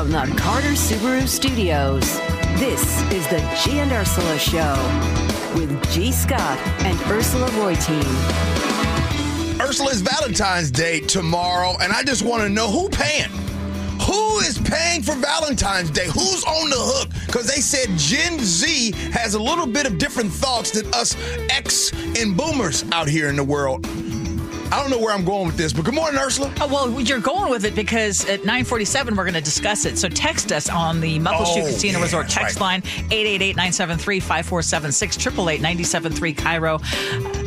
[0.00, 2.18] From the Carter Subaru Studios,
[2.58, 4.72] this is the G and Ursula Show
[5.54, 6.56] with Gee Scott
[6.86, 8.00] and Ursula Reutin.
[9.60, 13.28] Ursula's Valentine's Day tomorrow, and I just want to know who paying?
[14.00, 16.06] Who is paying for Valentine's Day?
[16.06, 17.10] Who's on the hook?
[17.26, 21.14] Because they said Gen Z has a little bit of different thoughts than us
[21.50, 23.86] X and boomers out here in the world.
[24.72, 26.52] I don't know where I'm going with this, but good morning, Ursula.
[26.60, 29.98] Oh, well, you're going with it because at 947, we're going to discuss it.
[29.98, 32.80] So text us on the Muckleshoot Oh, Casino yeah, Resort text right.
[32.80, 36.80] line 888-973-5476, 888-973 KIRO.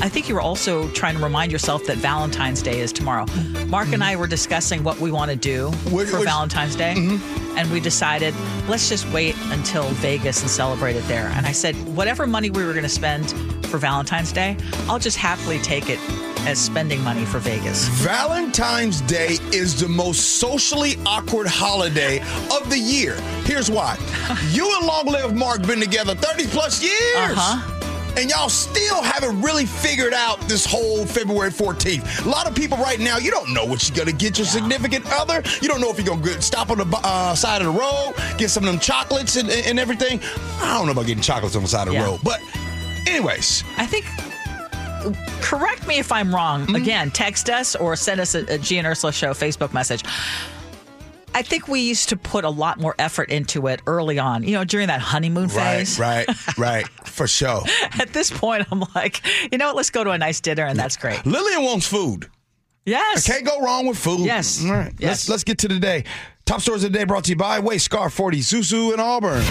[0.01, 3.25] I think you were also trying to remind yourself that Valentine's Day is tomorrow.
[3.67, 6.95] Mark and I were discussing what we want to do for Valentine's Day.
[6.97, 7.57] Mm-hmm.
[7.57, 8.33] And we decided,
[8.67, 11.27] let's just wait until Vegas and celebrate it there.
[11.27, 13.31] And I said, whatever money we were going to spend
[13.67, 14.57] for Valentine's Day,
[14.89, 15.99] I'll just happily take it
[16.45, 17.87] as spending money for Vegas.
[17.87, 22.19] Valentine's Day is the most socially awkward holiday
[22.51, 23.15] of the year.
[23.45, 23.97] Here's why.
[24.51, 27.37] You and Long Live Mark been together 30 plus years.
[27.37, 28.13] Uh-huh.
[28.17, 32.25] And y'all still haven't really figured out this whole February 14th.
[32.25, 35.05] A lot of people right now, you don't know what you're gonna get your significant
[35.11, 35.41] other.
[35.61, 38.13] You don't know if you're gonna get, stop on the uh, side of the road,
[38.37, 40.19] get some of them chocolates and, and everything.
[40.61, 42.41] I don't know about getting chocolates on the side of the road, but
[43.07, 44.05] anyways, I think.
[45.41, 46.63] Correct me if I'm wrong.
[46.63, 46.75] Mm-hmm.
[46.75, 50.03] Again, text us or send us a, a G and Ursula Show Facebook message.
[51.35, 54.43] I think we used to put a lot more effort into it early on.
[54.43, 55.99] You know, during that honeymoon right, phase.
[55.99, 57.63] right, right, for sure.
[57.99, 59.75] At this point, I'm like, you know what?
[59.75, 61.25] Let's go to a nice dinner, and that's great.
[61.25, 62.29] Lillian wants food.
[62.85, 63.29] Yes.
[63.29, 64.25] I can't go wrong with food.
[64.25, 64.63] Yes.
[64.63, 64.93] All right.
[64.99, 65.09] Yes.
[65.09, 66.03] Let's let's get to the day.
[66.45, 69.41] Top stories of the day brought to you by Way Scar 40 Susu in Auburn.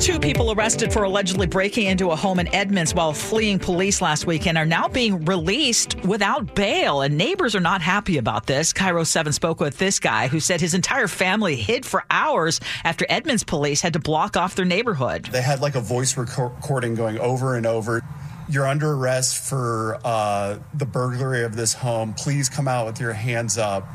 [0.00, 4.26] Two people arrested for allegedly breaking into a home in Edmonds while fleeing police last
[4.26, 7.02] weekend are now being released without bail.
[7.02, 8.72] And neighbors are not happy about this.
[8.72, 13.04] KIRO 7 spoke with this guy who said his entire family hid for hours after
[13.10, 15.26] Edmonds police had to block off their neighborhood.
[15.26, 18.00] They had like a voice recording going over and over.
[18.48, 22.14] You're under arrest for uh, the burglary of this home.
[22.14, 23.86] Please come out with your hands up.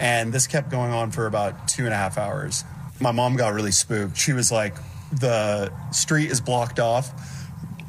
[0.00, 2.64] And this kept going on for about two and a half hours.
[3.00, 4.16] My mom got really spooked.
[4.16, 4.74] She was like,
[5.12, 7.12] the street is blocked off.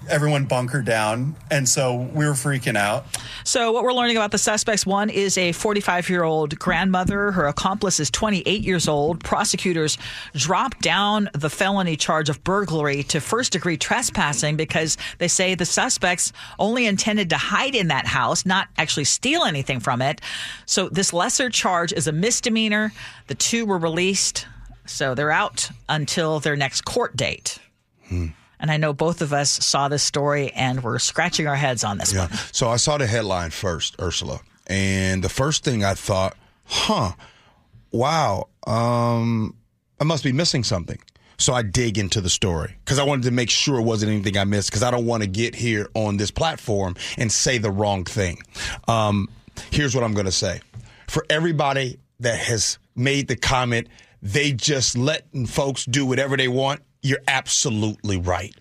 [0.10, 1.36] Everyone bunkered down.
[1.52, 3.06] And so we were freaking out.
[3.44, 7.32] So, what we're learning about the suspects one is a 45 year old grandmother.
[7.32, 9.24] Her accomplice is 28 years old.
[9.24, 9.98] Prosecutors
[10.34, 15.66] dropped down the felony charge of burglary to first degree trespassing because they say the
[15.66, 20.22] suspects only intended to hide in that house, not actually steal anything from it.
[20.66, 22.92] So, this lesser charge is a misdemeanor.
[23.28, 24.48] The two were released.
[24.86, 27.60] So, they're out until their next court date.
[28.08, 28.28] Hmm.
[28.62, 31.98] And I know both of us saw this story and we're scratching our heads on
[31.98, 32.28] this Yeah.
[32.28, 32.32] one.
[32.54, 34.40] So I saw the headline first, Ursula.
[34.68, 37.12] And the first thing I thought, huh,
[37.92, 39.56] wow, um,
[40.00, 41.00] I must be missing something.
[41.38, 44.38] So I dig into the story because I wanted to make sure it wasn't anything
[44.38, 47.72] I missed because I don't want to get here on this platform and say the
[47.72, 48.38] wrong thing.
[48.88, 49.28] Um,
[49.72, 50.62] here's what I'm going to say.
[51.08, 53.88] For everybody that has made the comment,
[54.22, 58.54] they just letting folks do whatever they want, you're absolutely right.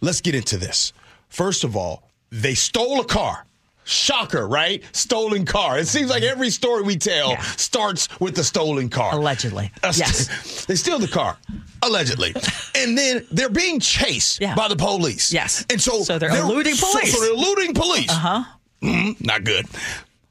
[0.00, 0.92] Let's get into this.
[1.28, 3.44] First of all, they stole a car.
[3.84, 4.84] Shocker, right?
[4.92, 5.78] Stolen car.
[5.78, 7.40] It seems like every story we tell Yeah.
[7.42, 9.14] starts with the stolen car.
[9.14, 9.72] Allegedly.
[9.82, 10.64] Uh, Yes.
[10.66, 11.36] they steal the car,
[11.82, 12.32] allegedly,
[12.76, 14.54] and then they're being chased Yeah.
[14.54, 15.32] by the police.
[15.32, 15.64] Yes.
[15.70, 17.12] and so So they're eluding police.
[17.12, 18.10] So, they're eluding police.
[18.10, 18.44] Uh
[18.82, 19.14] huh.
[19.20, 19.66] not good.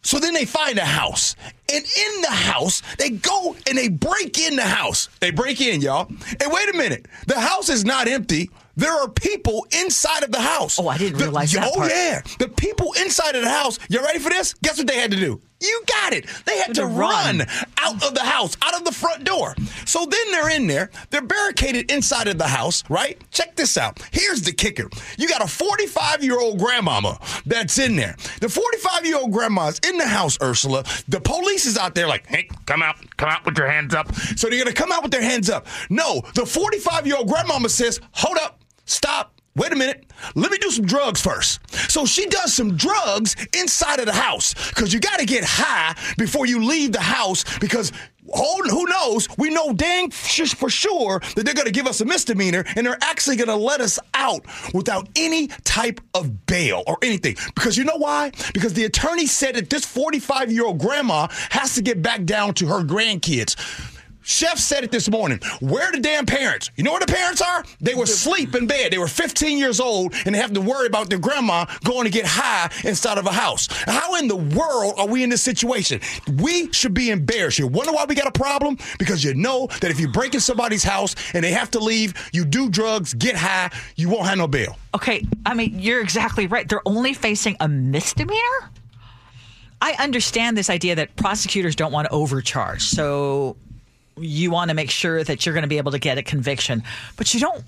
[0.02, 1.36] So then they find a house,
[1.72, 5.10] and in the house they go and they break in the house.
[5.20, 6.08] They break in, y'all.
[6.10, 8.50] And wait a minute, the house is not empty.
[8.78, 10.80] There are people inside of the house.
[10.80, 11.92] Oh, I didn't The- realize that Oh part.
[11.92, 13.78] yeah, the people inside of the house.
[13.90, 14.54] You ready for this?
[14.64, 15.42] Guess what they had to do?
[15.62, 16.26] You got it.
[16.46, 17.42] They had to run
[17.78, 19.56] out of the house, out of the front door.
[19.86, 20.90] So then they're in there.
[21.10, 23.22] They're barricaded inside of the house, right?
[23.32, 24.00] Check this out.
[24.12, 24.90] Here's the kicker.
[25.18, 28.16] You got a 45 year old grandmama that's in there.
[28.40, 30.86] The 45 year old grandma's in the house, Ursula.
[31.10, 34.14] The police is out there like, hey, come out, come out with your hands up.
[34.16, 35.68] So they're going to come out with their hands up.
[35.90, 39.39] No, the 45 year old grandmama says, hold up, stop.
[39.56, 40.06] Wait a minute.
[40.36, 41.60] Let me do some drugs first.
[41.92, 45.96] So she does some drugs inside of the house because you got to get high
[46.18, 47.92] before you leave the house because
[48.36, 49.28] who knows?
[49.38, 52.98] We know dang for sure that they're going to give us a misdemeanor and they're
[53.02, 57.36] actually going to let us out without any type of bail or anything.
[57.56, 58.32] Because you know why?
[58.54, 62.54] Because the attorney said that this 45 year old grandma has to get back down
[62.56, 63.56] to her grandkids.
[64.22, 65.40] Chef said it this morning.
[65.60, 66.70] Where the damn parents?
[66.76, 67.64] You know where the parents are?
[67.82, 68.92] They were asleep in bed.
[68.92, 72.12] They were 15 years old and they have to worry about their grandma going to
[72.12, 73.68] get high inside of a house.
[73.86, 76.02] How in the world are we in this situation?
[76.38, 77.60] We should be embarrassed.
[77.60, 78.78] You wonder why we got a problem?
[78.98, 82.14] Because you know that if you break in somebody's house and they have to leave,
[82.34, 84.78] you do drugs, get high, you won't have no bail.
[84.94, 86.68] Okay, I mean, you're exactly right.
[86.68, 88.72] They're only facing a misdemeanor?
[89.82, 92.84] I understand this idea that prosecutors don't want to overcharge.
[92.84, 93.56] So
[94.22, 96.84] you want to make sure that you're going to be able to get a conviction,
[97.18, 97.64] but you don't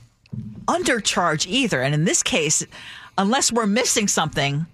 [0.67, 1.81] undercharge either.
[1.81, 2.65] And in this case,
[3.17, 4.65] unless we're missing something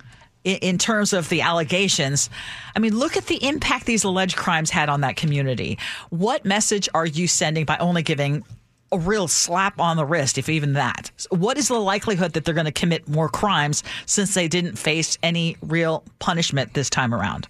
[0.44, 2.30] in, in terms of the allegations,
[2.76, 5.78] I mean, look at the impact these alleged crimes had on that community.
[6.10, 8.44] What message are you sending by only giving
[8.92, 11.12] a real slap on the wrist, if even that.
[11.30, 15.18] What is the likelihood that they're going to commit more crimes since they didn't face
[15.22, 17.48] any real punishment this time around?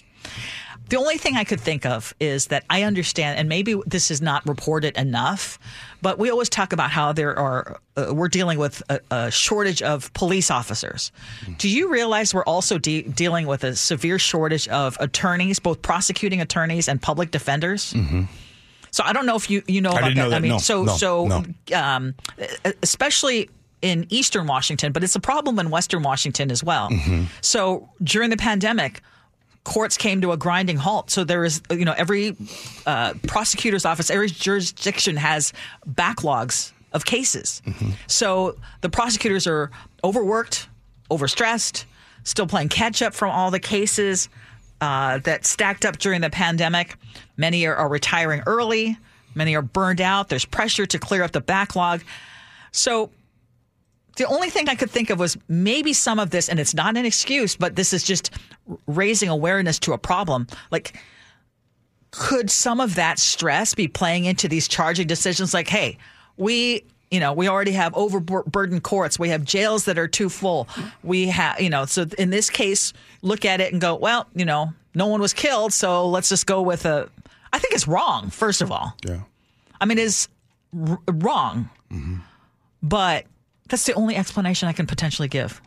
[0.89, 4.21] The only thing I could think of is that I understand, and maybe this is
[4.21, 5.59] not reported enough,
[6.01, 9.81] but we always talk about how there are, uh, we're dealing with a, a, shortage
[9.81, 11.11] of police officers.
[11.57, 16.39] Do you realize we're also de- dealing with a severe shortage of attorneys, both prosecuting
[16.39, 17.93] attorneys and public defenders?
[17.93, 18.23] Mm-hmm.
[18.91, 20.35] So I don't know if you you know I about didn't know that.
[20.37, 21.43] I mean, No, so no, so no.
[21.77, 22.15] um,
[22.81, 23.49] especially
[23.81, 26.89] in Eastern Washington, but it's a problem in Western Washington as well.
[26.89, 27.25] Mm-hmm.
[27.41, 29.01] So during the pandemic,
[29.67, 31.11] courts came to a grinding halt.
[31.11, 32.37] So there is, you know, every
[32.85, 35.51] uh, prosecutor's office, every jurisdiction has
[35.85, 37.61] backlogs of cases.
[37.65, 37.89] Mm-hmm.
[38.07, 39.69] So the prosecutors are
[40.05, 40.69] overworked,
[41.11, 41.83] overstressed,
[42.23, 44.29] still playing catch up from all the cases
[44.79, 46.95] uh, that stacked up during the pandemic.
[47.35, 48.97] Many are, are retiring early.
[49.35, 50.29] Many are burned out.
[50.29, 52.03] There's pressure to clear up the backlog.
[52.71, 53.11] So
[54.17, 56.97] the only thing I could think of was maybe some of this, and it's not
[56.97, 58.31] an excuse, but this is just
[58.87, 60.47] raising awareness to a problem.
[60.71, 60.97] Like,
[62.11, 65.53] could some of that stress be playing into these charging decisions?
[65.53, 65.97] Like, hey,
[66.35, 69.19] we, you know, we already have overburdened courts.
[69.19, 70.67] We have jails that are too full.
[71.03, 74.45] We have, you know, so in this case, look at it and go, well, you
[74.45, 77.09] know, no one was killed, so let's just go with a.
[77.53, 78.29] I think it's wrong.
[78.29, 79.21] First of all, Yeah.
[79.79, 80.27] I mean, it's
[80.77, 82.17] r- wrong, mm-hmm.
[82.81, 83.25] but
[83.69, 85.61] that's the only explanation I can potentially give.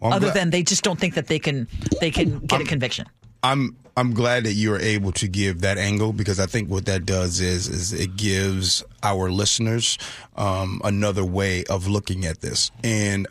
[0.00, 1.68] Well, Other glad- than they just don't think that they can
[2.00, 3.06] they can get a conviction.
[3.42, 6.86] I'm I'm glad that you are able to give that angle because I think what
[6.86, 9.98] that does is is it gives our listeners
[10.36, 12.70] um, another way of looking at this.
[12.82, 13.26] And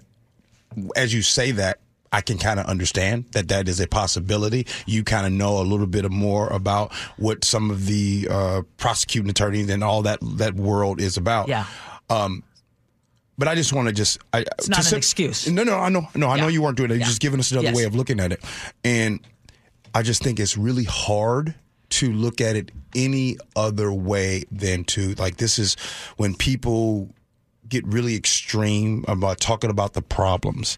[0.95, 1.79] as you say that,
[2.11, 4.65] I can kind of understand that that is a possibility.
[4.85, 9.29] You kind of know a little bit more about what some of the uh, prosecuting
[9.29, 11.47] attorneys and all that that world is about.
[11.47, 11.65] Yeah.
[13.39, 14.19] But I just want to just.
[14.33, 15.47] I, It's not an excuse.
[15.47, 16.09] No, no, I know.
[16.13, 16.95] No, I know you weren't doing it.
[16.95, 17.05] You're Yeah.
[17.07, 17.75] just giving us another Yes.
[17.77, 18.43] way of looking at it.
[18.83, 19.21] And
[19.95, 21.55] I just think it's really hard
[21.91, 25.75] to look at it any other way than to like this is
[26.17, 27.09] when people
[27.67, 30.77] get really extreme about talking about the problems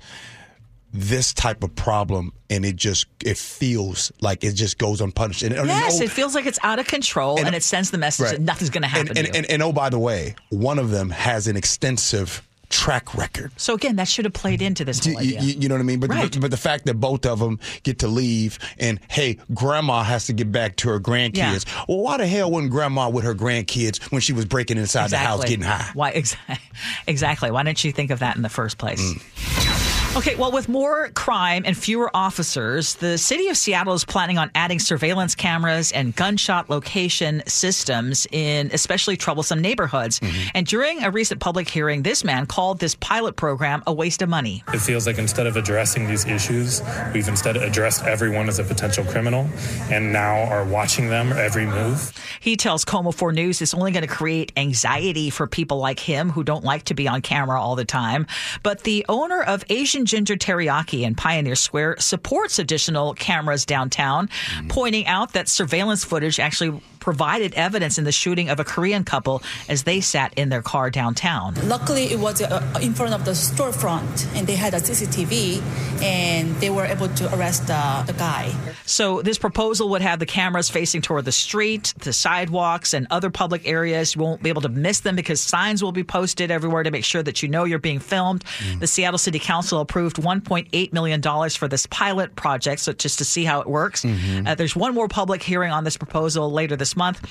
[0.93, 5.55] this type of problem and it just it feels like it just goes unpunished and,
[5.55, 8.25] and Yes, oh, it feels like it's out of control, and, it sends the message
[8.25, 8.31] right.
[8.33, 10.91] that nothing's going to happen and, and, and, and oh by the way one of
[10.91, 12.41] them has an extensive
[12.71, 15.41] track record so again, that should have played into this you, idea.
[15.41, 15.99] you- you know what I mean?
[15.99, 16.31] But, Right.
[16.31, 20.25] but but the fact that both of them get to leave and hey, grandma has
[20.27, 21.65] to get back to her grandkids.
[21.87, 25.17] Well, why the hell wasn't grandma with her grandkids when she was breaking inside the
[25.17, 25.91] house getting high?
[25.93, 26.57] Why exactly?
[27.07, 27.51] Exactly.
[27.51, 29.01] Why didn't you think of that in the first place?
[29.01, 29.90] Mm.
[30.13, 34.51] Okay, well, with more crime and fewer officers, the city of Seattle is planning on
[34.55, 40.19] adding surveillance cameras and gunshot location systems in especially troublesome neighborhoods.
[40.19, 40.49] Mm-hmm.
[40.53, 44.27] And during a recent public hearing, this man called this pilot program a waste of
[44.27, 44.65] money.
[44.73, 46.81] It feels like instead of addressing these issues,
[47.13, 49.49] we've instead addressed everyone as a potential criminal
[49.89, 52.11] and now are watching them every move.
[52.41, 56.29] He tells KOMO 4 News it's only going to create anxiety for people like him
[56.29, 58.27] who don't like to be on camera all the time.
[58.61, 59.63] But the owner of
[60.01, 64.67] Asian Ginger Teriyaki in Pioneer Square supports additional cameras downtown, mm-hmm.
[64.67, 69.43] pointing out that surveillance footage actually provided evidence in the shooting of a Korean couple
[69.67, 71.55] as they sat in their car downtown.
[71.67, 75.61] Luckily, it was uh, in front of the storefront, and they had a CCTV,
[76.01, 78.53] and they were able to arrest the, the guy.
[78.85, 83.29] So this proposal would have the cameras facing toward the street, the sidewalks, and other
[83.29, 84.15] public areas.
[84.15, 87.03] You won't be able to miss them because signs will be posted everywhere to make
[87.03, 88.43] sure that you know you're being filmed.
[88.79, 93.25] The Seattle City Council approved 1.8 million dollars for this pilot project, so just to
[93.25, 94.05] see how it works.
[94.05, 97.21] Uh, there's one more public hearing on this proposal later this month.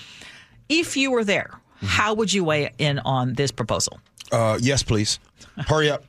[0.69, 1.51] If you were there,
[1.83, 4.01] how would you weigh in on this proposal?
[4.31, 5.19] Uh, yes, please.
[5.57, 6.05] Hurry up.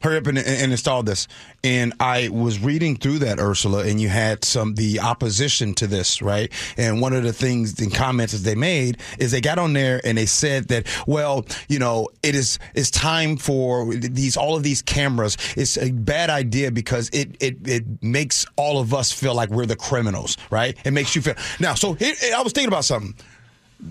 [0.00, 1.28] Hurry up and, and install this.
[1.62, 6.22] And I was reading through that, Ursula, and you had some the opposition to this,
[6.22, 6.50] right?
[6.76, 10.00] And one of the things the comments that they made is they got on there
[10.04, 14.62] and they said that, well, you know, it is it's time for these all of
[14.62, 15.36] these cameras.
[15.56, 19.66] It's a bad idea because it it it makes all of us feel like we're
[19.66, 20.76] the criminals, right?
[20.84, 21.74] It makes you feel now.
[21.74, 23.14] So here, I was thinking about something.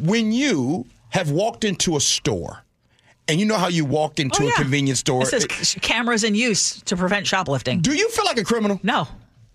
[0.01, 2.63] When you have walked into a store
[3.29, 5.23] and you know how you walk into Oh, a convenience store.
[5.23, 7.81] It says c- cameras in use to prevent shoplifting.
[7.81, 8.79] do you feel like a criminal?
[8.83, 9.07] No,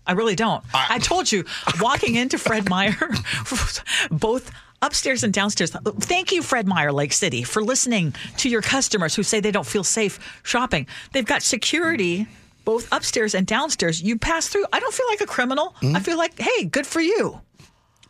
[0.07, 0.63] I really don't.
[0.73, 1.43] I, told you,
[1.81, 2.95] walking into Fred Meyer,
[4.11, 4.51] both
[4.81, 5.71] upstairs and downstairs.
[5.71, 9.65] Thank you, Fred Meyer, Lake City, for listening to your customers who say they don't
[9.65, 10.87] feel safe shopping.
[11.11, 12.27] They've got security
[12.65, 14.01] both upstairs and downstairs.
[14.01, 14.65] You pass through.
[14.73, 15.75] I don't feel like a criminal.
[15.81, 15.95] Hmm?
[15.95, 17.39] I feel like, hey, good for you.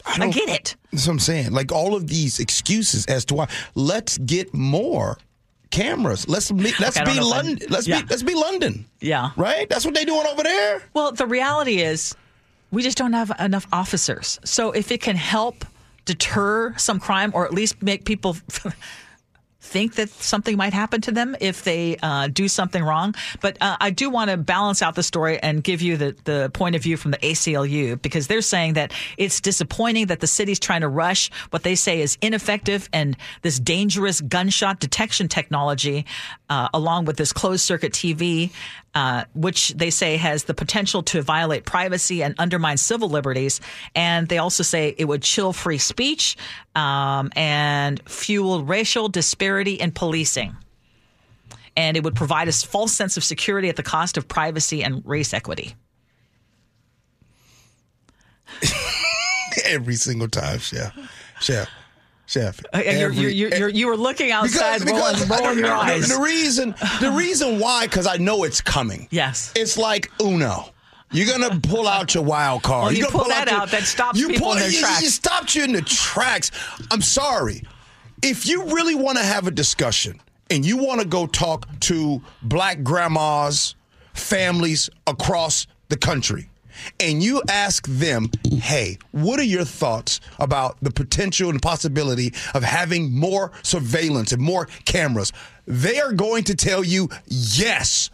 [0.05, 0.75] I, don't- get it.
[0.91, 1.51] That's what I'm saying.
[1.51, 3.47] Like all of these excuses as to why.
[3.73, 5.17] Let's get more
[5.71, 6.27] cameras.
[6.27, 7.67] Let's be, let's Okay, be London.
[7.69, 8.01] Let's yeah.
[8.01, 8.85] be let's be London.
[9.01, 9.31] Yeah.
[9.35, 9.69] Right.
[9.69, 10.81] That's what they're doing over there.
[10.93, 12.15] Well, the reality is
[12.71, 14.39] we just don't have enough officers.
[14.43, 15.65] So if it can help
[16.05, 18.37] deter some crime or at least make people
[19.65, 23.15] think that something might happen to them if they uh, do something wrong.
[23.41, 26.51] But uh, I do want to balance out the story and give you the, the
[26.53, 30.59] point of view from the ACLU because they're saying that it's disappointing that the city's
[30.59, 36.05] trying to rush what they say is ineffective and this dangerous gunshot detection technology
[36.49, 38.51] uh, along with this closed circuit TV.
[38.95, 43.59] Uh, which they say has the potential to violate privacy and undermine civil liberties.
[43.93, 46.37] And they also say it would chill free speech
[46.75, 50.55] um, and fuel racial disparity in policing.
[51.75, 55.03] And it would provide a false sense of security at the cost of privacy and
[55.05, 55.75] race equity.
[59.65, 60.95] Every single time, chef,
[61.41, 61.67] chef,
[62.25, 62.59] chef.
[62.73, 65.73] Uh, and Every- you're, you're, you're, you were looking outside, rolling, I rolling your the-
[65.73, 66.07] eyes.
[66.09, 69.07] The, reason, the reason why, because I know it's coming.
[69.11, 69.51] Yes.
[69.55, 70.69] It's like Uno.
[71.11, 72.83] You're gonna pull out your wild card.
[72.85, 74.79] Well, you You're gonna pull that your- out, that stops you people in their you-
[74.79, 75.01] tracks.
[75.03, 76.51] You stopped you in the tracks.
[76.91, 77.63] I'm sorry.
[78.21, 82.21] If you really want to have a discussion and you want to go talk to
[82.41, 83.75] black grandmas,
[84.13, 86.49] families across the country,
[86.99, 92.63] and you ask them, hey, what are your thoughts about the potential and possibility of
[92.63, 95.31] having more surveillance and more cameras?
[95.67, 98.09] They are going to tell you yes.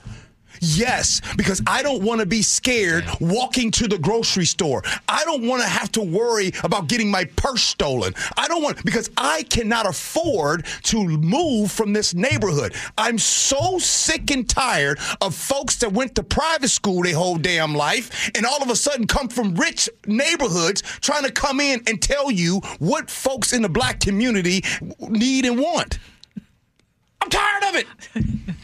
[0.63, 4.83] Yes, because I don't want to be scared walking to the grocery store.
[5.09, 8.13] I don't want to have to worry about getting my purse stolen.
[8.37, 12.75] I don't want because I cannot afford to move from this neighborhood.
[12.95, 17.73] I'm so sick and tired of folks that went to private school their whole damn
[17.73, 21.99] life and all of a sudden come from rich neighborhoods trying to come in and
[22.03, 24.63] tell you what folks in the black community
[25.09, 25.97] need and want.
[27.21, 27.87] I'm tired of it.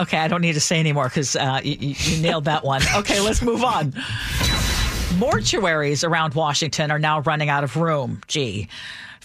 [0.00, 2.82] Okay, I don't need to say anymore because uh, you, you you nailed that one.
[2.94, 3.92] Okay, let's move on.
[5.18, 8.20] Mortuaries around Washington are now running out of room.
[8.28, 8.68] Gee.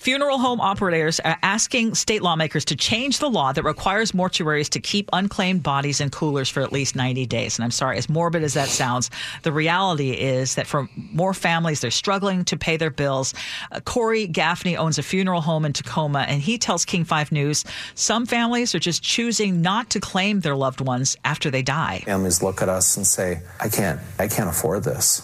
[0.04, 4.82] Funeral home operators are asking state lawmakers to change the law that requires mortuaries to
[4.82, 7.58] keep unclaimed bodies in coolers for at least 90 days.
[7.58, 9.10] And I'm sorry, as morbid as that sounds,
[9.44, 13.34] the reality is that for more families, they're struggling to pay their bills.
[13.72, 17.64] Uh, Corey Gaffney owns a funeral home in Tacoma, and he tells KING 5 News
[17.96, 22.04] some families are just choosing not to claim their loved ones after they die.
[22.04, 25.22] families look at us and say, I can't, I can't afford this,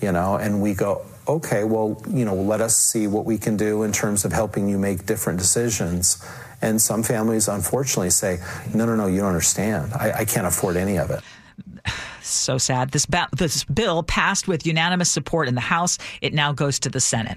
[0.00, 3.56] you know, and we go, okay, well, you know, let us see what we can
[3.56, 6.24] do in terms of helping you make different decisions.
[6.60, 8.38] And some families, unfortunately, say,
[8.72, 9.92] no, no, no, you don't understand.
[9.94, 11.20] I, I can't afford any of it.
[12.24, 12.92] So sad.
[12.92, 15.98] This, ba- this bill passed with unanimous support in the House.
[16.20, 17.36] It now goes to the Senate.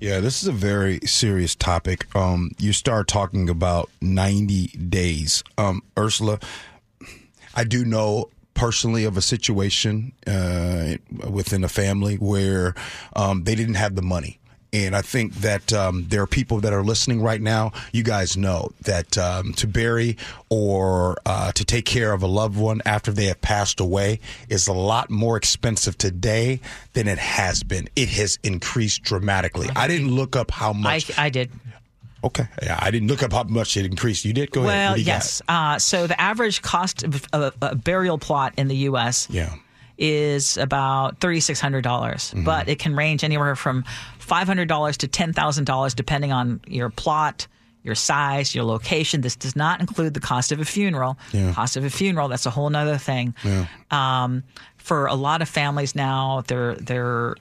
[0.00, 2.14] Yeah, this is a very serious topic.
[2.16, 5.44] Um, you start talking about 90 days.
[5.56, 6.40] Um, Ursula,
[7.54, 8.30] I do know
[8.64, 10.94] personally of a situation uh,
[11.28, 12.74] within a family where
[13.14, 14.38] um, they didn't have the money.
[14.72, 17.72] And I think that um, there are people that are listening right now.
[17.92, 20.16] You guys know that um, to bury
[20.48, 24.18] or uh, to take care of a loved one after they have passed away
[24.48, 26.60] is a lot more expensive today
[26.94, 27.90] than it has been.
[27.94, 29.68] It has increased dramatically.
[29.76, 31.18] I didn't look up how I, much.
[31.18, 31.50] I did.
[32.24, 34.24] Okay, yeah, I didn't look up how much it increased.
[34.24, 34.50] You did.
[34.50, 34.70] Go ahead.
[34.70, 35.12] Well, do you got?
[35.12, 35.42] yes.
[35.48, 39.28] Uh, so the average cost of a, a burial plot in the U.S.
[39.30, 39.54] Yeah.
[39.98, 42.44] is about $3,600, dollars Mm-hmm.
[42.44, 43.84] but it can range anywhere from
[44.20, 47.46] $500 to $10,000 depending on your plot,
[47.82, 49.20] your size, your location.
[49.20, 51.18] This does not include the cost of a funeral.
[51.32, 51.52] Yeah.
[51.52, 53.34] Cost of a funeral, that's a whole nother thing.
[53.44, 53.66] Yeah.
[53.90, 54.42] Um,
[54.78, 57.36] for a lot of families now, they're they're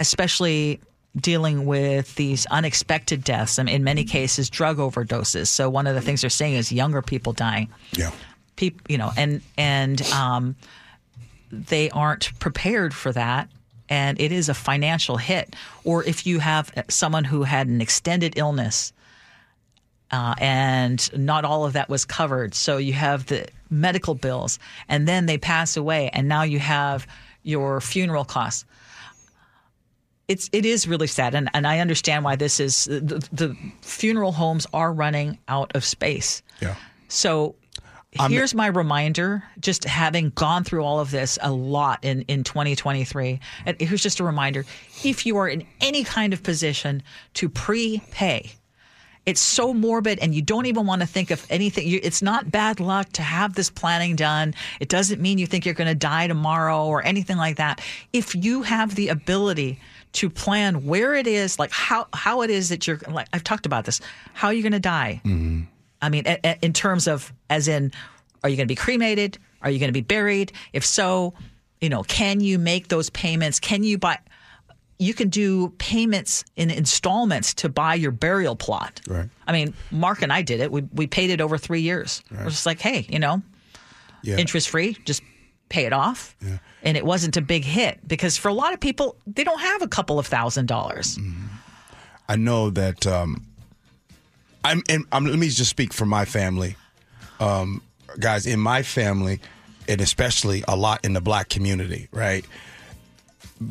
[0.00, 0.80] especially
[1.16, 5.48] dealing with these unexpected deaths and in many cases drug overdoses.
[5.48, 7.68] So one of the things they're saying is younger people dying.
[7.92, 8.10] Yeah.
[8.56, 10.56] people, you know, and and um,
[11.50, 13.48] they aren't prepared for that.
[13.88, 15.54] And it is a financial hit.
[15.84, 18.92] Or if you have someone who had an extended illness
[20.10, 22.54] uh, and not all of that was covered.
[22.54, 24.58] So you have the medical bills,
[24.88, 27.06] and then they pass away, and now you have
[27.42, 28.64] your funeral costs.
[30.28, 32.86] It's it is really sad, and, and I understand why this is.
[32.86, 36.42] The, the funeral homes are running out of space.
[36.60, 36.74] Yeah.
[37.08, 37.54] So
[38.28, 43.40] here's my reminder just having gone through all of this a lot in, in 2023
[43.66, 44.64] and here's just a reminder
[45.04, 47.02] if you are in any kind of position
[47.34, 48.50] to prepay
[49.24, 52.50] it's so morbid and you don't even want to think of anything you, it's not
[52.50, 55.94] bad luck to have this planning done it doesn't mean you think you're going to
[55.94, 59.78] die tomorrow or anything like that if you have the ability
[60.16, 63.66] to plan where it is like how how it is that you're like I've talked
[63.66, 64.00] about this
[64.34, 65.62] how are you're going to die mm-hmm.
[66.02, 67.90] I mean, a- a- in terms of, as in,
[68.44, 69.38] are you going to be cremated?
[69.62, 70.52] Are you going to be buried?
[70.74, 71.32] If so,
[71.80, 73.58] you know, can you make those payments?
[73.58, 74.18] Can you buy?
[74.98, 79.00] You can do payments in installments to buy your burial plot.
[79.08, 79.28] Right.
[79.46, 80.70] I mean, Mark and I did it.
[80.70, 82.22] We we paid it over three years.
[82.30, 83.40] We're just like, hey, you know,
[84.22, 84.36] Yeah.
[84.36, 85.22] interest free, just
[85.70, 86.36] pay it off.
[86.86, 89.82] And it wasn't a big hit because for a lot of people, they don't have
[89.82, 91.18] a couple of thousand dollars.
[92.28, 93.44] I know that um,
[94.64, 95.26] I'm, I'm.
[95.26, 96.76] Let me just speak for my family,
[97.40, 97.82] um,
[98.18, 98.46] guys.
[98.46, 99.40] In my family,
[99.88, 102.44] and especially a lot in the black community, right?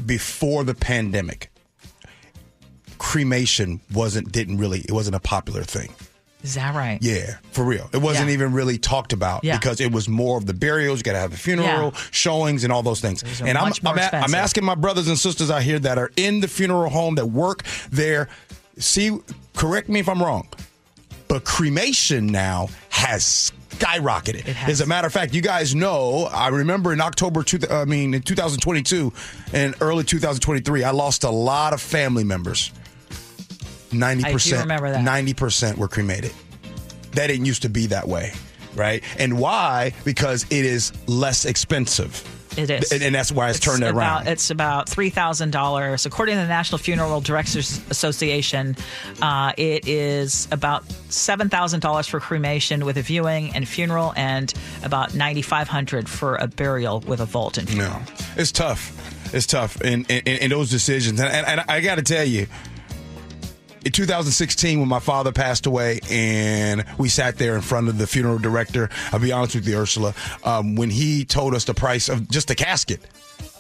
[0.06, 1.52] Before the pandemic,
[2.98, 5.94] cremation wasn't didn't really it wasn't a popular thing.
[6.46, 7.00] Is that right?
[7.02, 7.90] Yeah, for real.
[7.92, 8.34] It wasn't Yeah.
[8.36, 9.58] even really talked about Yeah.
[9.58, 11.00] because it was more of the burials.
[11.00, 12.02] You got to have the funeral, Yeah.
[12.12, 13.22] showings, and all those things.
[13.22, 16.12] Those and I'm I'm, a- I'm asking my brothers and sisters out here that are
[16.16, 18.30] in the funeral home that work there.
[18.78, 19.18] See,
[19.56, 20.48] correct me if I'm wrong,
[21.28, 24.56] but cremation now has skyrocketed.
[24.68, 26.26] As a matter of fact, you guys know.
[26.32, 29.12] I remember in October, two, I mean, in 2022
[29.52, 32.72] and early 2023, I lost a lot of family members.
[33.92, 34.62] Ninety percent.
[34.62, 35.04] remember that.
[35.04, 36.34] Ninety percent were cremated.
[37.12, 38.34] That didn't used to be that way,
[38.76, 39.04] right?
[39.18, 39.94] And why?
[40.04, 42.24] Because it is less expensive.
[42.58, 44.28] It is, and, and that's why it's, turned about, around.
[44.28, 48.78] It's about three thousand dollars, according to the National Funeral Directors Association.
[49.22, 54.54] Uh, it is about seven thousand dollars for cremation with a viewing and funeral, and
[54.84, 58.00] about ninety five hundred for a burial with a vault and funeral.
[58.00, 58.06] No,
[58.38, 59.34] it's tough.
[59.34, 62.48] It's tough in in, in those decisions, and, and, and I got to tell you,
[63.86, 68.08] in 2016 when my father passed away, and we sat there in front of the
[68.08, 68.90] funeral director.
[69.12, 72.48] I'll be honest with you, Ursula, um, when he told us the price of just
[72.48, 73.00] the casket,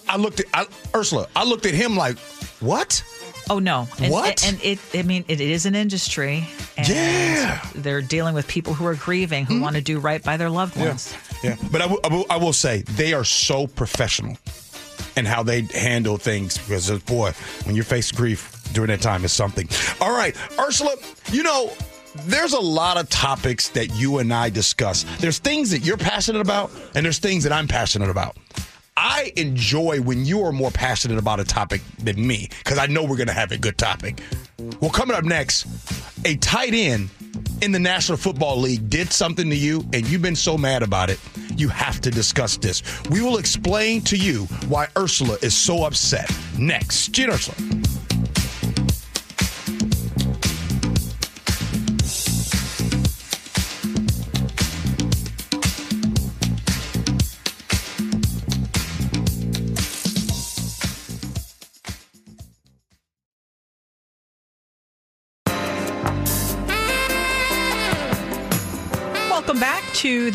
[0.09, 1.27] I looked at I, Ursula.
[1.35, 2.17] I looked at him like,
[2.59, 3.03] what?
[3.47, 3.87] Oh no!
[3.99, 4.43] And, What?
[4.43, 6.47] And it, I mean, it is an industry.
[6.77, 7.63] And Yeah.
[7.75, 10.75] They're dealing with people who are grieving, who want to do right by their loved
[10.77, 11.15] ones.
[11.43, 14.37] Yeah, but I will- I will- I will say they are so professional
[15.15, 17.33] in how they handle things because, boy,
[17.65, 19.67] when you're faced grief during that time, is something.
[19.99, 20.95] All right, Ursula,
[21.31, 21.71] you know,
[22.25, 25.03] there's a lot of topics that you and I discuss.
[25.19, 28.37] There's things that you're passionate about, and there's things that I'm passionate about.
[28.97, 33.03] I enjoy when you are more passionate about a topic than me because I know
[33.03, 34.21] we're going to have a good topic.
[34.79, 35.67] Well, coming up next,
[36.23, 37.09] a tight end
[37.61, 41.09] in the National Football League did something to you and you've been so mad about
[41.09, 41.19] it.
[41.57, 42.83] You have to discuss this.
[43.09, 46.31] We will explain to you why Ursula is so upset.
[46.57, 47.84] Next, Gene Ursula.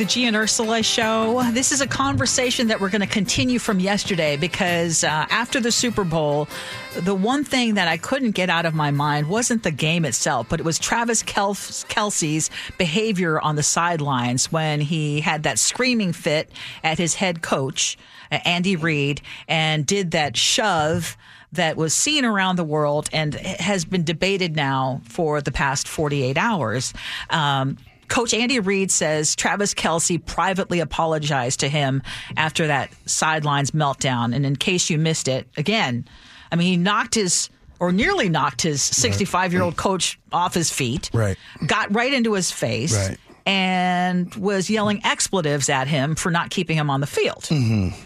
[0.01, 1.43] The G and Ursula show.
[1.53, 5.71] This is a conversation that we're going to continue from yesterday because uh, after the
[5.71, 6.49] Super Bowl,
[6.97, 10.47] the one thing that I couldn't get out of my mind wasn't the game itself,
[10.49, 16.15] but it was Travis Kel- Kelce's behavior on the sidelines when he had that screaming
[16.15, 16.51] fit
[16.83, 17.99] at his head coach,
[18.33, 21.19] uh, Andy Reid, and did that shove
[21.53, 26.39] that was seen around the world and has been debated now for the past 48
[26.39, 26.95] hours.
[27.29, 27.77] Um,
[28.11, 32.03] Coach Andy Reid says Travis Kelce privately apologized to him
[32.37, 34.35] after that sidelines meltdown.
[34.35, 36.07] And in case you missed it, again,
[36.53, 40.71] I mean, he knocked his or nearly knocked his 65 year old coach off his
[40.71, 41.39] feet, Right.
[41.67, 43.17] got right into his face, Right.
[43.47, 47.45] and was yelling expletives at him for not keeping him on the field.
[47.45, 47.97] Mm-hmm.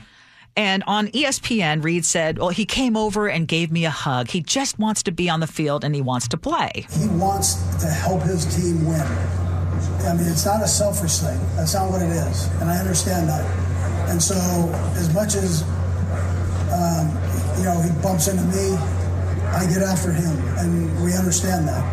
[0.57, 4.29] And on ESPN, Reid said, Well, he came over and gave me a hug.
[4.29, 6.87] He just wants to be on the field and he wants to play.
[6.93, 9.01] He wants to help his team win.
[10.06, 11.38] I mean, it's not a selfish thing.
[11.56, 13.44] That's not what it is, and I understand that.
[14.10, 14.34] And so,
[14.96, 15.62] as much as
[16.72, 17.08] um,
[17.58, 18.74] you know, he bumps into me,
[19.48, 21.84] I get after him, and we understand that.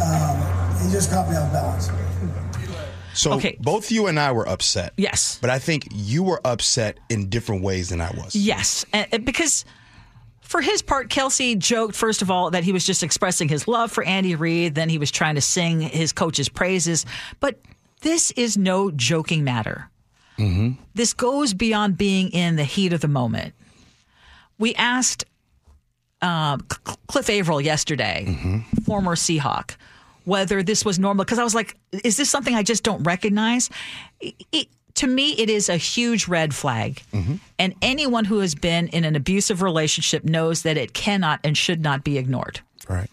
[0.00, 1.90] Um, he just caught me off balance.
[3.14, 3.56] So Okay.
[3.58, 4.92] both you and I were upset.
[4.96, 5.38] Yes.
[5.40, 8.36] But I think you were upset in different ways than I was.
[8.36, 9.64] Yes, and, and because
[10.48, 13.92] for his part, Kelce joked first of all that he was just expressing his love
[13.92, 14.74] for Andy Reid.
[14.74, 17.04] Then he was trying to sing his coach's praises.
[17.38, 17.60] But
[18.00, 19.90] this is no joking matter.
[20.94, 23.54] This goes beyond being in the heat of the moment.
[24.58, 25.24] We asked
[26.22, 26.56] uh,
[27.08, 29.76] Cliff Avril yesterday, former Seahawk,
[30.24, 31.24] whether this was normal.
[31.24, 33.68] Because I was like, is this something I just don't recognize?
[34.20, 37.02] It- to me, it is a huge red flag.
[37.58, 41.82] And anyone who has been in an abusive relationship knows that it cannot and should
[41.82, 42.60] not be ignored.
[42.88, 43.08] Right.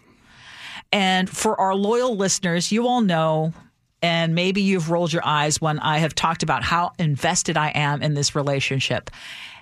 [0.91, 3.54] And for our loyal listeners, you all know,
[4.02, 8.02] and maybe you've rolled your eyes when I have talked about how invested I am
[8.02, 9.12] in this relationship.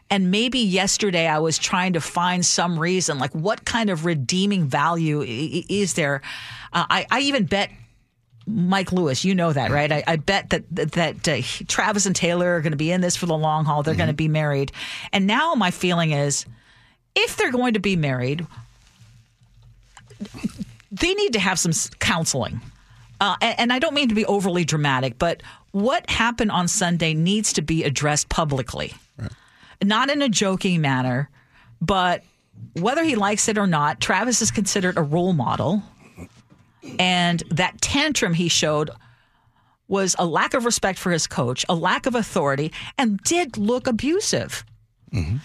[0.10, 4.66] And maybe yesterday I was trying to find some reason, like what kind of redeeming
[4.66, 6.22] value is there?
[6.72, 7.70] Uh, I, I even bet
[8.46, 9.92] Mike Lewis, you know that, right?
[9.92, 13.02] I, I bet that that, that uh, Travis and Taylor are going to be in
[13.02, 13.84] this for the long haul.
[13.84, 14.72] They're going to be married,
[15.12, 16.46] and now my feeling is,
[17.16, 18.46] if they're going to be married,
[20.92, 22.62] they need to have some counseling.
[23.22, 27.14] Uh, and, and I don't mean to be overly dramatic, but what happened on Sunday
[27.14, 28.94] needs to be addressed publicly,
[29.82, 31.30] not in a joking manner,
[31.82, 32.24] but
[32.74, 35.82] whether he likes it or not, Travis is considered a role model.
[37.00, 38.90] And that tantrum he showed
[39.88, 43.88] was a lack of respect for his coach, a lack of authority, and did look
[43.88, 44.66] abusive.
[45.12, 45.38] Mm-hmm.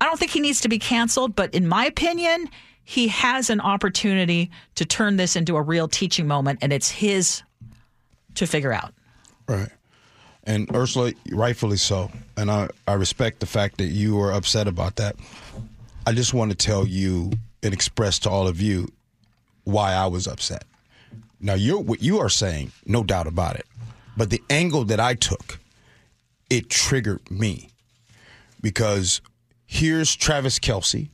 [0.00, 2.48] I don't think he needs to be canceled, but in my opinion,
[2.84, 7.42] he has an opportunity to turn this into a real teaching moment, and it's his
[8.34, 8.92] to figure out.
[9.46, 9.68] Right.
[10.44, 12.10] And Ursula, rightfully so.
[12.36, 15.16] And I, I respect the fact that you are upset about that.
[16.06, 18.88] I just want to tell you and express to all of you
[19.64, 20.64] why I was upset.
[21.40, 23.66] Now, you're, what you are saying, no doubt about it.
[24.16, 25.58] But the angle that I took,
[26.50, 27.70] it triggered me
[28.60, 29.20] because
[29.66, 31.08] here's Travis Kelce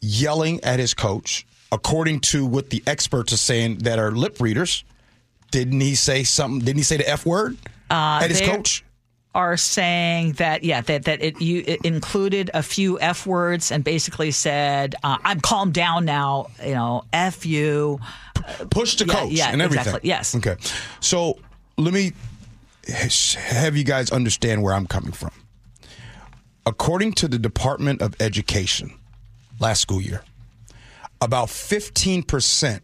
[0.00, 4.84] yelling at his coach, according to what the experts are saying that are lip readers.
[5.50, 6.64] Didn't he say something?
[6.64, 7.56] Didn't he say the F word
[7.90, 8.83] uh, at his coach?
[9.34, 13.82] Are saying that yeah that that it you it included a few f words and
[13.82, 17.98] basically said uh, I'm calmed down now you know f you
[18.70, 19.86] Push the Yeah, coach yeah, and everything.
[19.86, 20.34] exactly, yes.
[20.36, 20.56] Okay.
[21.00, 21.38] So
[21.78, 22.12] let me
[22.86, 25.30] have you guys understand where I'm coming from.
[26.66, 28.92] According to the Department of Education,
[29.60, 30.22] last school year,
[31.20, 32.80] about 15%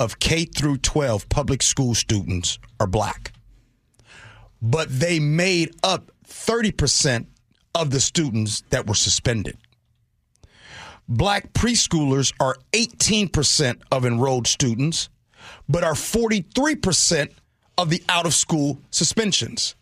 [0.00, 3.32] of K through 12 public school students are black.
[4.60, 7.26] But they made up 30%
[7.74, 9.56] of the students that were suspended.
[11.08, 15.08] Black preschoolers are 18% of enrolled students,
[15.68, 17.30] but are 43%
[17.78, 19.76] of the out of school suspensions.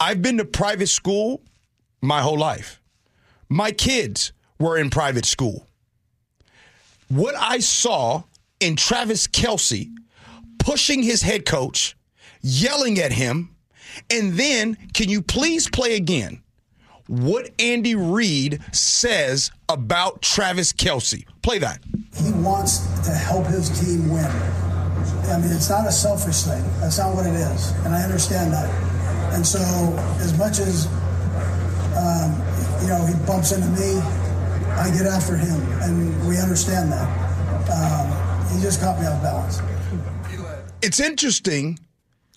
[0.00, 1.42] I've been to private school
[2.02, 2.82] my whole life.
[3.48, 5.66] My kids were in private school.
[7.08, 8.24] What I saw
[8.58, 9.90] in Travis Kelce
[10.58, 11.95] pushing his head coach,
[12.46, 13.54] yelling at him,
[14.10, 16.42] and then can you please play again?
[17.08, 21.24] what Andy Reid says about Travis Kelce.
[21.42, 21.80] Play that.
[22.14, 24.24] He wants to help his team win.
[24.24, 26.64] I mean, it's not a selfish thing.
[26.80, 28.68] That's not what it is, and I understand that.
[29.34, 29.60] And so,
[30.20, 30.86] as much as
[31.96, 32.32] um,
[32.82, 33.98] you know, he bumps into me,
[34.74, 37.08] I get after him, and we understand that.
[37.70, 39.60] Um, he just caught me off balance.
[40.82, 41.78] It's interesting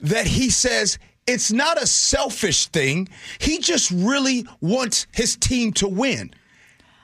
[0.02, 3.08] that he says it's not a selfish thing.
[3.40, 6.34] He just really wants his team to win.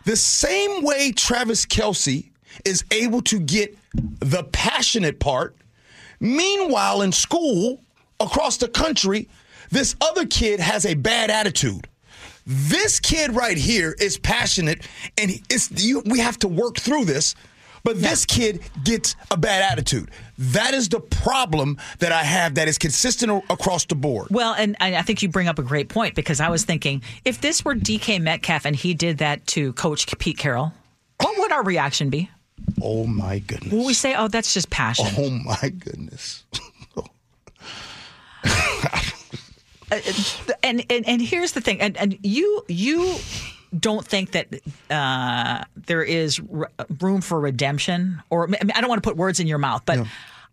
[0.06, 2.32] The same way Travis Kelce
[2.64, 5.56] is able to get the passionate part.
[6.20, 7.82] Meanwhile, in school
[8.20, 9.28] across the country,
[9.72, 11.88] this other kid has a bad attitude.
[12.48, 17.36] This kid right here is passionate, and it's you, we have to work through this.
[17.86, 20.10] But this kid gets a bad attitude.
[20.40, 24.30] That is the problem that I have that is consistent across the board.
[24.32, 27.04] Well, and, and I think you bring up a great point because I was thinking
[27.26, 30.74] if this were DK Metcalf and he did that to Coach Pete Carroll,
[31.22, 32.32] what would our reaction be?
[32.82, 33.72] Oh my goodness.
[33.72, 35.06] Will we say, "Oh, that's just passion"?
[35.18, 36.44] Oh my goodness.
[39.92, 40.00] Uh,
[40.64, 43.16] and, and and here's the thing, and and you you
[43.80, 44.48] don't think that
[44.90, 49.18] uh, there is r- room for redemption, or I, mean, I don't want to put
[49.18, 50.00] words in your mouth, but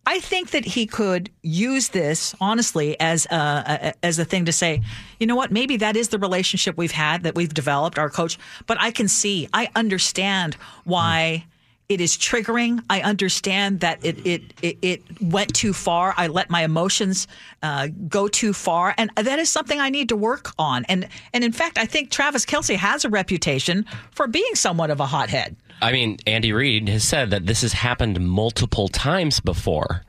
[0.05, 4.53] I think that he could use this honestly as a, a, as a thing to
[4.53, 4.83] say,
[5.21, 8.37] you know what, maybe that is the relationship we've had that we've developed, our coach.
[8.67, 11.45] But I can see, I understand why
[11.93, 12.83] it is triggering.
[12.91, 16.15] I understand that it it it, it went too far.
[16.17, 17.27] I let my emotions
[17.63, 20.85] uh, go too far, and that is something I need to work on.
[20.87, 25.01] And and in fact, I think Travis Kelce has a reputation for being somewhat of
[25.01, 25.57] a hothead.
[25.81, 30.03] I mean, Andy Reid has said that this has happened multiple times before.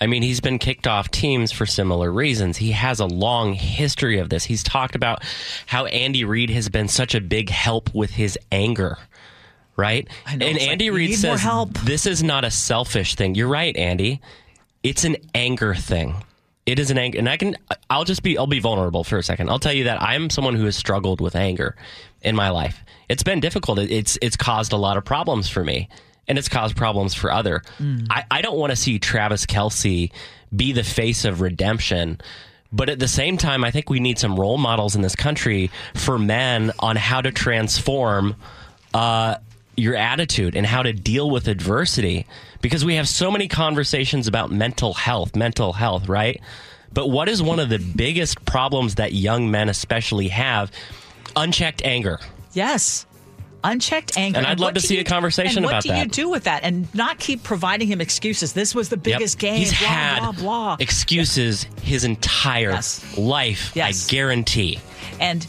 [0.00, 2.56] I mean, he's been kicked off teams for similar reasons.
[2.56, 4.44] He has a long history of this.
[4.44, 5.24] He's talked about
[5.66, 8.98] how Andy Reid has been such a big help with his anger,
[9.78, 10.06] right?
[10.36, 11.42] know, and like, Andy you Reid says
[11.84, 13.34] this is not a selfish thing.
[13.34, 14.20] You're right, Andy.
[14.82, 16.14] It's an anger thing.
[16.66, 17.56] It is an anger, and I can.
[17.88, 18.36] I'll just be.
[18.36, 19.48] I'll be vulnerable for a second.
[19.48, 21.74] I'll tell you that I'm someone who has struggled with anger
[22.20, 22.84] in my life.
[23.08, 23.78] It's been difficult.
[23.78, 25.88] It's it's caused a lot of problems for me,
[26.26, 27.62] and it's caused problems for other.
[28.10, 30.12] I, I don't want to see Travis Kelce
[30.54, 32.20] be the face of redemption.
[32.70, 35.70] But at the same time, I think we need some role models in this country
[35.94, 38.36] for men on how to transform
[38.92, 39.36] uh,
[39.78, 42.26] your attitude and how to deal with adversity
[42.60, 46.40] because we have so many conversations about mental health, mental health, right?
[46.92, 50.70] But what is one of the biggest problems that young men especially have?
[51.36, 52.18] Unchecked anger.
[52.54, 53.04] Yes.
[53.64, 54.38] Unchecked anger.
[54.38, 56.10] And I'd love to see you- a conversation and about What do you that.
[56.12, 56.62] do with that?
[56.64, 58.52] And not keep providing him excuses.
[58.52, 59.02] This was the Yep.
[59.04, 59.56] biggest game.
[59.58, 60.76] He's blah, had blah, blah.
[60.80, 63.04] excuses his entire Yes.
[63.16, 64.06] life, Yes.
[64.08, 64.78] I guarantee.
[65.20, 65.46] And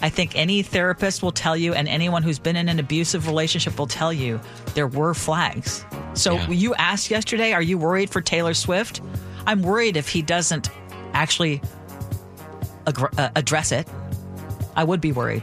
[0.00, 3.78] I think any therapist will tell you, and anyone who's been in an abusive relationship
[3.78, 4.40] will tell you,
[4.74, 5.84] there were flags.
[6.14, 6.50] So Yeah.
[6.50, 9.00] you asked yesterday, are you worried for Taylor Swift?
[9.46, 10.70] I'm worried if he doesn't
[11.14, 11.60] actually
[12.86, 13.88] agr- uh, address it.
[14.76, 15.42] I would be worried.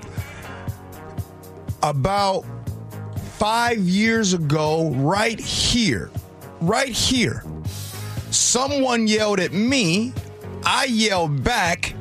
[1.83, 2.43] about
[3.37, 6.09] five years ago, right here,
[6.61, 7.43] right here,
[8.31, 10.11] someone yelled at me.
[10.65, 11.93] I yelled back.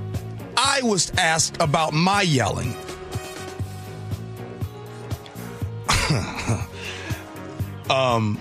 [0.67, 2.75] I was asked about my yelling.
[7.91, 8.39] um,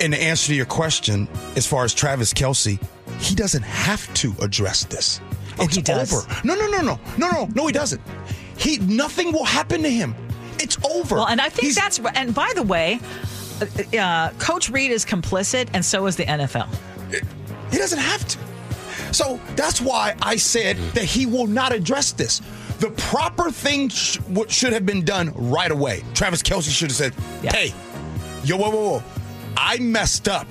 [0.00, 2.78] in the answer to your question, as far as Travis Kelce,
[3.20, 5.20] he doesn't have to address this.
[5.58, 6.12] Oh, it's he does.
[6.12, 6.26] over.
[6.44, 7.66] No, no, no, no, no, no, no.
[7.66, 8.00] He doesn't.
[8.56, 10.14] He nothing will happen to him.
[10.58, 11.16] It's over.
[11.16, 13.00] Well, and I think He's- that's, and by the way,
[13.60, 16.68] uh, uh, Coach Reid is complicit, and so is the NFL.
[17.70, 18.38] He doesn't have to.
[19.12, 20.92] So that's why I said mm.
[20.92, 22.40] that he will not address this.
[22.78, 24.18] The proper thing sh-
[24.48, 26.02] should have been done right away.
[26.14, 27.52] Travis Kelce should have said, Yeah.
[27.52, 27.74] "Hey,
[28.44, 29.02] yo, whoa, whoa, whoa,
[29.56, 30.46] I messed up.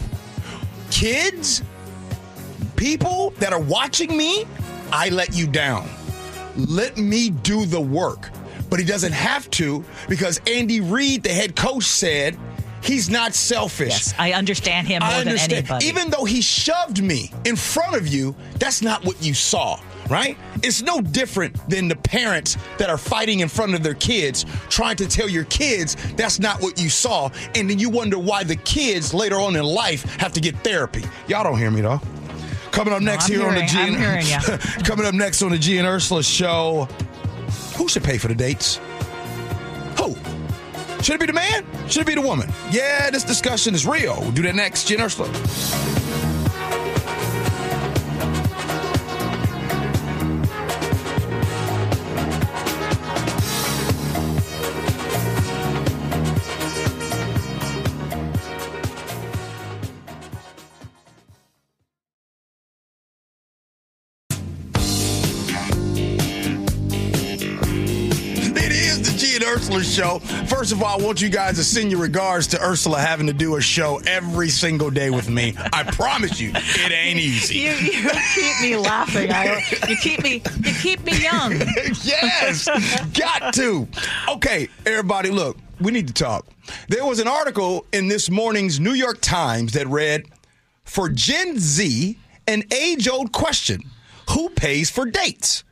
[0.91, 1.63] Kids,
[2.75, 4.45] people that are watching me,
[4.91, 5.89] I let you down.
[6.55, 8.29] Let me do the work."
[8.69, 12.37] But he doesn't have to because Andy Reid, the head coach, said
[12.83, 13.89] he's not selfish.
[13.89, 15.53] Yes, I understand him more I than understand.
[15.53, 15.85] anybody.
[15.87, 20.37] Even though he shoved me in front of you, that's not what you saw, right?
[20.63, 24.95] It's no different than the parents that are fighting in front of their kids, trying
[24.97, 28.55] to tell your kids that's not what you saw, and then you wonder why the
[28.57, 31.03] kids later on in life have to get therapy.
[31.27, 32.01] Y'all don't hear me though.
[32.71, 34.39] Coming up next I'm here on the hearing- G I'm hearing ya.
[34.83, 36.87] Coming up next on the G and Ursula show.
[37.77, 38.79] Who should pay for the dates?
[39.97, 40.15] Who?
[41.01, 41.65] Should it be the man?
[41.87, 42.49] Should it be the woman?
[42.71, 44.19] Yeah, this discussion is real.
[44.19, 44.87] We'll do that next.
[44.87, 45.29] Jen Ursula.
[69.83, 70.19] Show.
[70.47, 73.33] First of all, I want you guys to send your regards to Ursula having to
[73.33, 75.55] do a show every single day with me.
[75.73, 77.55] I promise you, it ain't easy.
[77.55, 79.31] you, you keep me laughing.
[79.31, 81.51] I, you keep me you keep me young.
[82.03, 82.67] yes,
[83.13, 83.87] got to.
[84.29, 86.45] Okay, everybody, look, we need to talk.
[86.87, 90.25] There was an article in this morning's New York Times that read
[90.83, 93.83] For Gen Z, an age old question
[94.31, 95.63] who pays for dates?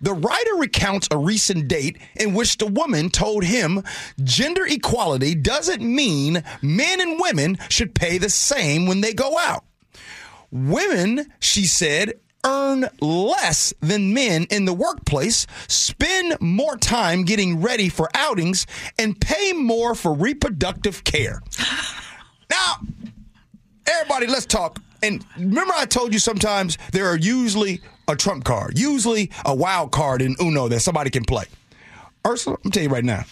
[0.00, 3.82] The writer recounts a recent date in which the woman told him
[4.22, 9.64] gender equality doesn't mean men and women should pay the same when they go out.
[10.50, 17.88] Women, she said, earn less than men in the workplace, spend more time getting ready
[17.88, 18.66] for outings,
[18.98, 21.42] and pay more for reproductive care.
[22.50, 22.76] Now,
[23.86, 24.78] everybody, let's talk.
[25.04, 29.92] And remember, I told you sometimes there are usually a trump card, usually a wild
[29.92, 31.44] card in Uno that somebody can play.
[32.26, 33.24] Ursula, I'm telling you right now,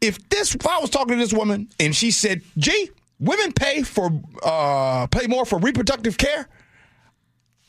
[0.00, 3.82] if this, if I was talking to this woman and she said, "Gee, women pay
[3.82, 4.10] for
[4.42, 6.48] uh, pay more for reproductive care,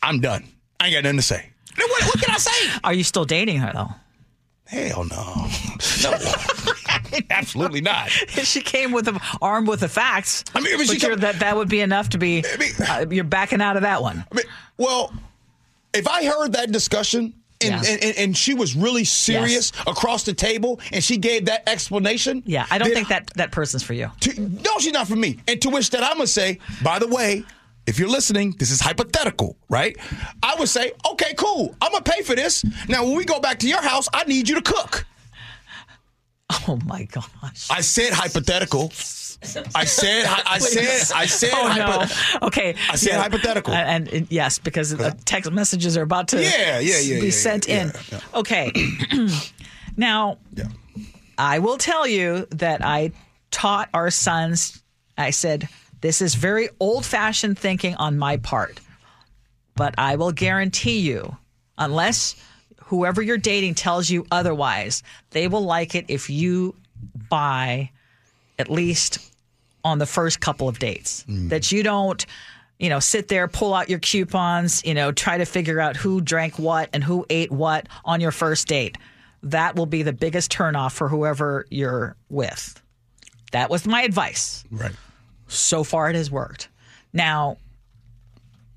[0.01, 0.45] I'm done.
[0.79, 1.49] I ain't got nothing to say.
[1.75, 2.79] What, what can I say?
[2.83, 3.89] Are you still dating her though?
[4.69, 5.47] Hell no,
[6.03, 6.17] no,
[7.31, 8.07] absolutely not.
[8.21, 11.39] If she came with a, armed with the facts, I mean, if she come- that
[11.39, 12.43] that would be enough to be.
[12.59, 14.23] mean- uh, you're backing out of that one.
[14.31, 14.45] I mean,
[14.77, 15.11] well,
[15.93, 17.91] if I heard that discussion and, Yeah.
[17.91, 22.65] and, and, she was really serious across the table and she gave that explanation, Yeah,
[22.69, 24.11] I don't think that that person's for you.
[24.21, 25.39] To, no, she's not for me.
[25.47, 27.43] And to which that I'm gonna say, by the way,
[27.89, 29.97] if you're listening, this is hypothetical, right?
[30.43, 31.75] I would say, okay, cool.
[31.81, 32.63] I'm gonna pay for this.
[32.87, 35.05] Now, when we go back to your house, I need you to cook.
[36.67, 37.67] Oh my gosh.
[37.69, 38.85] I said hypothetical.
[39.75, 42.05] I said, I said, I said, Oh hypo-
[42.41, 42.47] no.
[42.47, 42.75] Okay.
[42.89, 43.73] I said hypothetical.
[43.73, 47.25] Uh, and, and- yes, because the text messages are about to Yeah, yeah, yeah, be
[47.27, 47.91] yeah, sent yeah, in.
[48.11, 48.19] yeah.
[48.35, 48.71] Okay.
[49.97, 50.65] now, Yeah.
[51.37, 53.11] I will tell you that I
[53.51, 54.81] taught our sons,
[55.17, 55.69] I said,
[56.01, 58.79] this is very old fashioned thinking on my part.
[59.75, 61.37] But I will guarantee you,
[61.77, 62.35] unless
[62.85, 66.75] whoever you're dating tells you otherwise, they will like it if you
[67.29, 67.91] buy
[68.57, 69.19] at least
[69.83, 71.23] on the first couple of dates.
[71.29, 71.49] Mm.
[71.49, 72.25] That you don't,
[72.77, 76.19] you know, sit there, pull out your coupons, you know, try to figure out who
[76.19, 78.97] drank what and who ate what on your first date.
[79.43, 82.81] That will be the biggest turnoff for whoever you're with.
[83.51, 84.65] That was my advice.
[84.69, 84.91] Right.
[85.49, 86.69] So far, it has worked.
[87.11, 87.57] Now,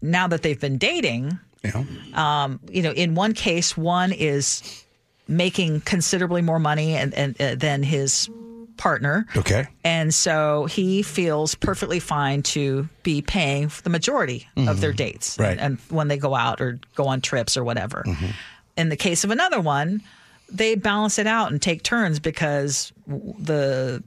[0.00, 1.84] now that they've been dating, Yeah.
[2.14, 4.84] Um, you know, in one case, one is
[5.28, 8.28] making considerably more money and, and uh, than his
[8.76, 9.26] partner.
[9.36, 9.68] Okay.
[9.84, 14.96] And so he feels perfectly fine to be paying for the majority of their mm-hmm.
[14.96, 15.56] dates Right.
[15.58, 18.02] and when they go out or go on trips or whatever.
[18.04, 18.30] Mm-hmm.
[18.76, 20.02] In the case of another one,
[20.50, 24.02] they balance it out and take turns because the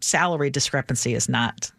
[0.00, 1.70] salary discrepancy is not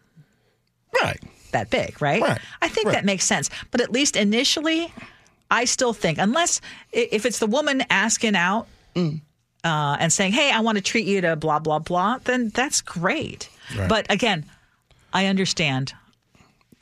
[1.02, 1.20] Right.
[1.52, 2.22] that big, right?
[2.22, 2.94] Right, I think right.
[2.94, 3.50] that makes sense.
[3.70, 4.92] But at least initially,
[5.50, 6.60] I still think, unless
[6.92, 9.20] if it's the woman asking out Mm.
[9.62, 12.80] uh, and saying, hey, I want to treat you to blah, blah, blah, then that's
[12.80, 13.48] great.
[13.76, 13.88] Right.
[13.88, 14.44] But again,
[15.12, 15.92] I understand.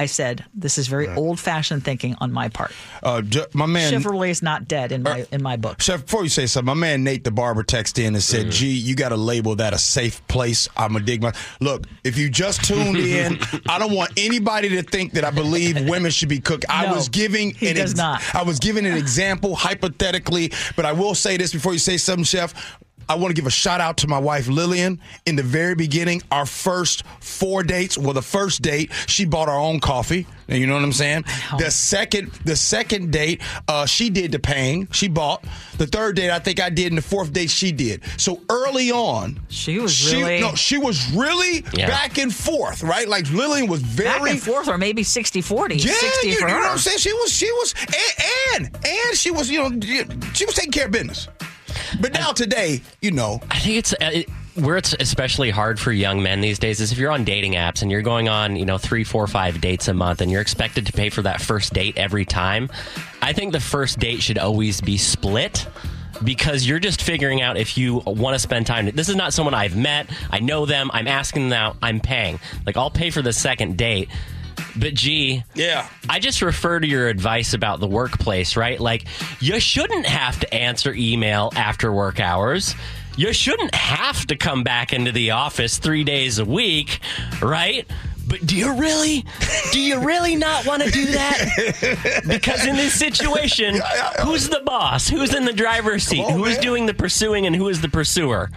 [0.00, 2.70] I said this is very old fashioned thinking on my part.
[3.02, 3.90] Uh, ju- my man.
[3.90, 5.82] Chivalry is not dead in my in my book.
[5.82, 8.68] Chef, before you say something, my man Nate the barber texted in and said, "Gee,
[8.68, 11.84] you got to label that a safe place." I'm gonna dig my look.
[12.04, 16.12] If you just tuned in, I don't want anybody to think that I believe women
[16.12, 16.64] should be cooked.
[16.68, 18.22] I No, was giving he an does not.
[18.36, 22.22] I was giving an example hypothetically, but I will say this before you say something,
[22.24, 22.54] Chef.
[23.08, 25.00] I want to give a shout out to my wife Lillian.
[25.26, 29.58] In the very beginning, our first four dates, well, the first date, she bought our
[29.58, 30.26] own coffee.
[30.50, 31.24] And you know what I'm saying?
[31.58, 34.88] The second, the second date, uh, she did the paying.
[34.92, 35.44] She bought.
[35.76, 38.02] The third date, I think I did, and the fourth date, she did.
[38.16, 41.88] So early on, She was she, really- no, she was really Yeah.
[41.88, 43.06] back and forth, right?
[43.08, 46.48] Like Lillian was very Back and forth, or maybe 60 40, yeah, 60 you, for
[46.48, 46.60] you her.
[46.60, 46.98] know what I'm saying?
[46.98, 47.74] She was, she was,
[48.56, 49.80] and, and and she was, you know,
[50.32, 51.28] she was taking care of business.
[52.00, 55.92] But now today, you know, I think it's uh, it, where it's especially hard for
[55.92, 58.64] young men these days is if you're on dating apps and you're going on, you
[58.64, 61.72] know, three, four, five dates a month and you're expected to pay for that first
[61.72, 62.68] date every time.
[63.22, 65.66] I think the first date should always be split
[66.24, 68.86] because you're just figuring out if you want to spend time.
[68.86, 70.08] This is not someone I've met.
[70.30, 70.90] I know them.
[70.92, 71.76] I'm asking them out.
[71.82, 72.40] I'm paying.
[72.66, 74.08] Like I'll pay for the second date.
[74.78, 75.86] But gee, Yeah.
[76.08, 78.78] I just refer to your advice about the workplace, right?
[78.78, 79.04] Like,
[79.40, 82.74] you shouldn't have to answer email after work hours.
[83.16, 87.00] You shouldn't have to come back into the office three days a week,
[87.42, 87.84] right?
[88.28, 89.24] But do you really?
[89.72, 92.22] Do you really not want to do that?
[92.28, 93.80] Because in this situation,
[94.22, 95.08] who's the boss?
[95.08, 96.22] Who's in the driver's seat?
[96.22, 96.62] on, Who is man.
[96.62, 98.50] doing the pursuing and who is the pursuer?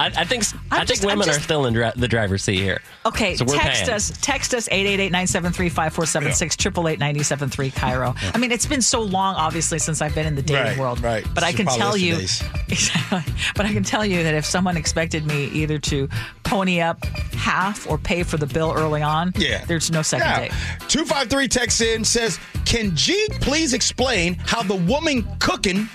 [0.00, 2.08] I, I think I I'm think just- I'm women just- are still in dri- the
[2.08, 2.80] driver's seat here.
[3.06, 3.94] Okay, so we're text paying.
[3.94, 4.12] us.
[4.20, 8.34] Text us 888-973-5476, 888-973 KIRO.
[8.34, 11.00] I mean, it's been so long, obviously, since I've been in the dating Right, world.
[11.02, 11.26] right.
[11.34, 12.14] But I It's can probably tell you,
[12.68, 13.22] Exactly.
[13.56, 16.08] but I can tell you that if someone expected me either to
[16.44, 19.64] pony up half or pay for the bill early on, Yeah.
[19.66, 20.40] there's no second Yeah.
[20.40, 20.52] date.
[20.88, 25.88] 253 texts in says, Can Gee please explain how the woman cooking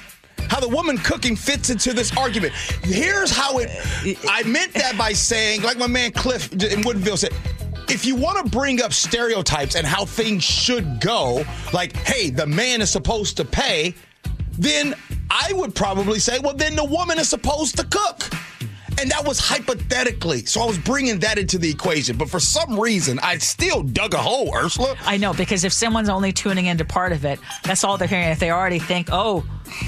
[0.49, 2.53] how the woman cooking fits into this argument.
[2.83, 3.69] Here's how it
[4.29, 7.33] I meant that by saying, like my man Cliff in Woodinville said,
[7.89, 12.45] if you want to bring up stereotypes and how things should go, like, hey, the
[12.45, 13.93] man is supposed to pay,
[14.57, 14.95] then
[15.29, 18.23] I would probably say, well, then the woman is supposed to cook.
[18.99, 20.45] And that was hypothetically.
[20.45, 22.17] So I was bringing that into the equation.
[22.17, 24.95] But for some reason, I still dug a hole, Ursula.
[25.05, 28.29] I know because if someone's only tuning into part of it, that's all they're hearing.
[28.29, 29.43] If they already think, "Oh,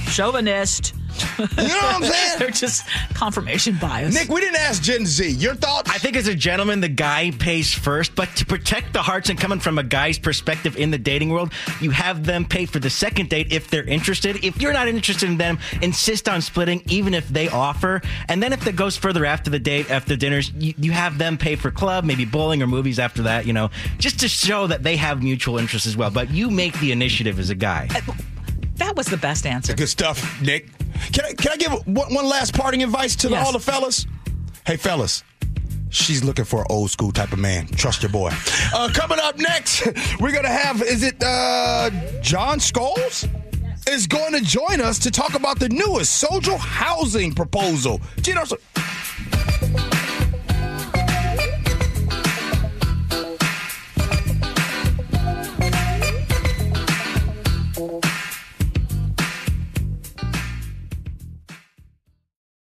[0.09, 0.93] chauvinist,"
[1.39, 2.35] You know what I'm saying?
[2.39, 4.13] They're just confirmation bias.
[4.13, 5.29] Nick, we didn't ask Gen Z.
[5.31, 5.89] Your thoughts?
[5.89, 9.39] I think as a gentleman, the guy pays first, but to protect the hearts and
[9.39, 11.51] coming from a guy's perspective in the dating world,
[11.81, 14.43] you have them pay for the second date if they're interested.
[14.43, 18.01] If you're not interested in them, insist on splitting, even if they offer.
[18.29, 21.37] And then if it goes further after the date, after dinners, you, you have them
[21.37, 24.83] pay for club, maybe bowling or movies after that, you know, just to show that
[24.83, 26.09] they have mutual interests as well.
[26.09, 27.87] But you make the initiative as a guy.
[28.75, 29.73] That was the best answer.
[29.73, 30.67] Good stuff, Nick.
[31.11, 33.45] Can I, can I give one, one last parting advice to the, Yes.
[33.45, 34.05] all the fellas?
[34.65, 35.23] Hey, fellas.
[35.89, 37.67] She's looking for an old school type of man.
[37.67, 38.31] Trust your boy.
[38.73, 39.85] Uh, coming up next,
[40.19, 41.89] we're going to have, is it uh,
[42.21, 43.27] John Scholes?
[43.89, 48.01] Is going to join us to talk about the newest social housing proposal.
[48.21, 48.43] Gina,